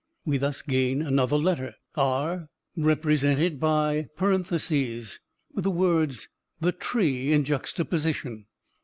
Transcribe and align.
We 0.25 0.39
thus 0.39 0.63
gain 0.63 1.03
another 1.03 1.37
letter, 1.37 1.75
r, 1.93 2.49
represented 2.75 3.59
by(, 3.59 4.07
with 4.19 4.49
the 5.63 5.69
words 5.69 6.27
'the 6.59 6.71
tree' 6.71 7.31
in 7.33 7.43
juxtaposition. 7.43 8.47